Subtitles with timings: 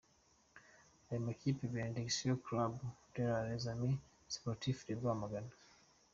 [1.07, 2.73] Ayo makipe ni Benediction Club
[3.15, 3.99] na Les Amis
[4.35, 5.51] Sportifs de Rwamagana.